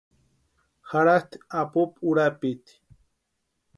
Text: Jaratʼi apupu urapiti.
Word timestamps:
Jaratʼi 0.89 1.37
apupu 1.59 1.99
urapiti. 2.09 2.73